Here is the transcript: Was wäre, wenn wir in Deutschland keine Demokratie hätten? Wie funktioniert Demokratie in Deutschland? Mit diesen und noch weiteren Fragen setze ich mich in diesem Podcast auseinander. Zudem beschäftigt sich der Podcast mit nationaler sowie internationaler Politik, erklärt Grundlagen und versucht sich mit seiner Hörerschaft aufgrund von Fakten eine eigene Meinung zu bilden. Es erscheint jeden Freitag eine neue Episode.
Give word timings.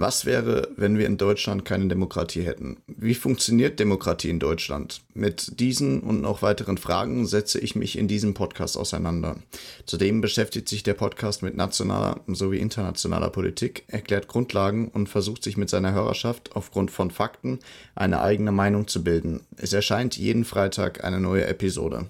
Was 0.00 0.26
wäre, 0.26 0.68
wenn 0.76 0.96
wir 0.96 1.06
in 1.06 1.16
Deutschland 1.16 1.64
keine 1.64 1.88
Demokratie 1.88 2.42
hätten? 2.42 2.76
Wie 2.86 3.16
funktioniert 3.16 3.80
Demokratie 3.80 4.30
in 4.30 4.38
Deutschland? 4.38 5.00
Mit 5.12 5.58
diesen 5.58 5.98
und 6.02 6.20
noch 6.20 6.40
weiteren 6.40 6.78
Fragen 6.78 7.26
setze 7.26 7.58
ich 7.58 7.74
mich 7.74 7.98
in 7.98 8.06
diesem 8.06 8.32
Podcast 8.32 8.76
auseinander. 8.76 9.34
Zudem 9.86 10.20
beschäftigt 10.20 10.68
sich 10.68 10.84
der 10.84 10.94
Podcast 10.94 11.42
mit 11.42 11.56
nationaler 11.56 12.20
sowie 12.28 12.58
internationaler 12.58 13.30
Politik, 13.30 13.86
erklärt 13.88 14.28
Grundlagen 14.28 14.86
und 14.86 15.08
versucht 15.08 15.42
sich 15.42 15.56
mit 15.56 15.68
seiner 15.68 15.92
Hörerschaft 15.92 16.54
aufgrund 16.54 16.92
von 16.92 17.10
Fakten 17.10 17.58
eine 17.96 18.20
eigene 18.20 18.52
Meinung 18.52 18.86
zu 18.86 19.02
bilden. 19.02 19.40
Es 19.56 19.72
erscheint 19.72 20.16
jeden 20.16 20.44
Freitag 20.44 21.02
eine 21.02 21.18
neue 21.18 21.46
Episode. 21.46 22.08